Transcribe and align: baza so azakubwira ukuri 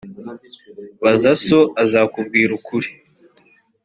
baza 1.03 1.31
so 1.45 1.59
azakubwira 1.83 2.51
ukuri 2.59 2.89